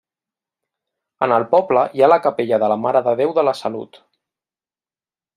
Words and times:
En 1.25 1.33
el 1.35 1.43
poble 1.51 1.83
hi 1.97 2.01
ha 2.01 2.09
la 2.11 2.17
capella 2.23 2.59
de 2.63 2.69
la 2.73 2.77
Mare 2.85 3.03
de 3.09 3.13
Déu 3.19 3.35
de 3.39 3.43
la 3.49 3.53
Salut. 3.61 4.01